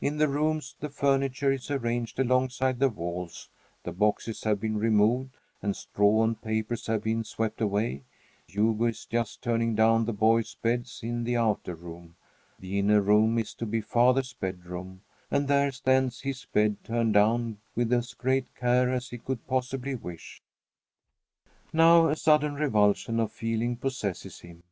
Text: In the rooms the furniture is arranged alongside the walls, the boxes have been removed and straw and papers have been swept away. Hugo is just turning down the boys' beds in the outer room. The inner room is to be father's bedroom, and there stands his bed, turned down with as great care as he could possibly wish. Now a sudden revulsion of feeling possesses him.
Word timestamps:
In 0.00 0.16
the 0.16 0.28
rooms 0.28 0.76
the 0.80 0.88
furniture 0.88 1.52
is 1.52 1.70
arranged 1.70 2.18
alongside 2.18 2.78
the 2.78 2.88
walls, 2.88 3.50
the 3.82 3.92
boxes 3.92 4.44
have 4.44 4.58
been 4.60 4.78
removed 4.78 5.36
and 5.60 5.76
straw 5.76 6.24
and 6.24 6.40
papers 6.40 6.86
have 6.86 7.02
been 7.02 7.22
swept 7.22 7.60
away. 7.60 8.04
Hugo 8.46 8.86
is 8.86 9.04
just 9.04 9.42
turning 9.42 9.74
down 9.74 10.06
the 10.06 10.14
boys' 10.14 10.54
beds 10.54 11.00
in 11.02 11.24
the 11.24 11.36
outer 11.36 11.74
room. 11.74 12.16
The 12.60 12.78
inner 12.78 13.02
room 13.02 13.38
is 13.38 13.52
to 13.56 13.66
be 13.66 13.82
father's 13.82 14.32
bedroom, 14.32 15.02
and 15.30 15.48
there 15.48 15.70
stands 15.70 16.22
his 16.22 16.46
bed, 16.46 16.78
turned 16.82 17.12
down 17.12 17.58
with 17.76 17.92
as 17.92 18.14
great 18.14 18.54
care 18.54 18.90
as 18.90 19.10
he 19.10 19.18
could 19.18 19.46
possibly 19.46 19.94
wish. 19.94 20.40
Now 21.74 22.08
a 22.08 22.16
sudden 22.16 22.54
revulsion 22.54 23.20
of 23.20 23.30
feeling 23.32 23.76
possesses 23.76 24.40
him. 24.40 24.62